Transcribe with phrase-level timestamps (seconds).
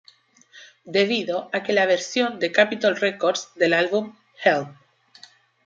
[0.95, 4.75] Debido a que la versión de Capitol Records del álbum "Help!